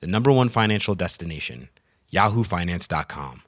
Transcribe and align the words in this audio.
the 0.00 0.06
number 0.06 0.30
one 0.30 0.48
financial 0.48 0.94
destination, 0.94 1.68
yahoofinance.com. 2.12 3.40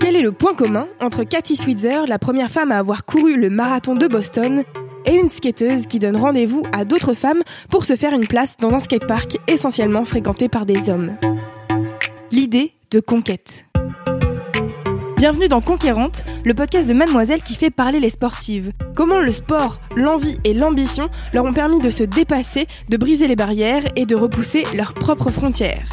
Quel 0.00 0.16
est 0.16 0.22
le 0.22 0.32
point 0.32 0.54
commun 0.54 0.88
entre 1.00 1.24
Cathy 1.24 1.56
Switzer, 1.56 2.06
la 2.06 2.18
première 2.18 2.50
femme 2.50 2.72
à 2.72 2.78
avoir 2.78 3.04
couru 3.04 3.36
le 3.36 3.50
marathon 3.50 3.94
de 3.94 4.06
Boston, 4.06 4.64
et 5.04 5.14
une 5.14 5.30
skateuse 5.30 5.86
qui 5.86 5.98
donne 5.98 6.16
rendez-vous 6.16 6.62
à 6.72 6.84
d'autres 6.84 7.14
femmes 7.14 7.42
pour 7.70 7.84
se 7.84 7.96
faire 7.96 8.12
une 8.12 8.26
place 8.26 8.56
dans 8.58 8.72
un 8.72 8.78
skatepark 8.78 9.38
essentiellement 9.48 10.04
fréquenté 10.04 10.48
par 10.48 10.66
des 10.66 10.90
hommes? 10.90 11.16
L'idée 12.30 12.72
de 12.90 13.00
conquête. 13.00 13.66
Bienvenue 15.22 15.46
dans 15.46 15.60
Conquérante, 15.60 16.24
le 16.44 16.52
podcast 16.52 16.88
de 16.88 16.94
Mademoiselle 16.94 17.44
qui 17.44 17.54
fait 17.54 17.70
parler 17.70 18.00
les 18.00 18.10
sportives. 18.10 18.72
Comment 18.96 19.20
le 19.20 19.30
sport, 19.30 19.78
l'envie 19.94 20.36
et 20.42 20.52
l'ambition 20.52 21.10
leur 21.32 21.44
ont 21.44 21.52
permis 21.52 21.78
de 21.78 21.90
se 21.90 22.02
dépasser, 22.02 22.66
de 22.88 22.96
briser 22.96 23.28
les 23.28 23.36
barrières 23.36 23.84
et 23.94 24.04
de 24.04 24.16
repousser 24.16 24.64
leurs 24.74 24.94
propres 24.94 25.30
frontières. 25.30 25.86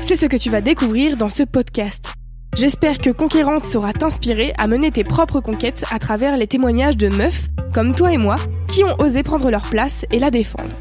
C'est 0.00 0.16
ce 0.16 0.26
que 0.26 0.36
tu 0.36 0.50
vas 0.50 0.60
découvrir 0.60 1.16
dans 1.16 1.30
ce 1.30 1.44
podcast. 1.44 2.12
J'espère 2.54 2.98
que 2.98 3.08
Conquérante 3.08 3.64
saura 3.64 3.94
t'inspirer 3.94 4.52
à 4.58 4.66
mener 4.66 4.90
tes 4.90 5.02
propres 5.02 5.40
conquêtes 5.40 5.86
à 5.90 5.98
travers 5.98 6.36
les 6.36 6.46
témoignages 6.46 6.98
de 6.98 7.08
meufs, 7.08 7.48
comme 7.72 7.94
toi 7.94 8.12
et 8.12 8.18
moi, 8.18 8.36
qui 8.68 8.84
ont 8.84 9.00
osé 9.00 9.22
prendre 9.22 9.50
leur 9.50 9.62
place 9.62 10.04
et 10.10 10.18
la 10.18 10.30
défendre. 10.30 10.76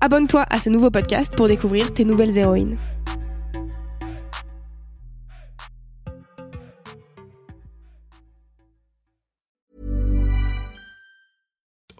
Abonne-toi 0.00 0.44
à 0.50 0.58
ce 0.58 0.70
nouveau 0.70 0.90
podcast 0.90 1.32
pour 1.36 1.46
découvrir 1.46 1.94
tes 1.94 2.04
nouvelles 2.04 2.36
héroïnes. 2.36 2.78